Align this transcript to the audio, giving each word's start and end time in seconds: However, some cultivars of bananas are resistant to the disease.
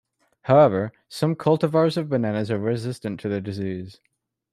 However, 0.45 0.93
some 1.09 1.35
cultivars 1.35 1.95
of 1.95 2.09
bananas 2.09 2.49
are 2.49 2.57
resistant 2.57 3.19
to 3.19 3.29
the 3.29 3.39
disease. 3.39 3.99